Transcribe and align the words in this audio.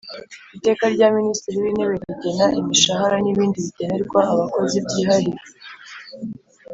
Iteka 0.57 0.83
rya 0.93 1.07
Minisitiri 1.17 1.55
w 1.63 1.67
Intebe 1.69 1.95
rigena 2.07 2.45
imishahara 2.59 3.15
n 3.23 3.27
ibindi 3.33 3.57
bigenerwa 3.65 4.19
abakozi 4.33 4.75
by 4.85 4.93
Ihahiro 5.01 5.43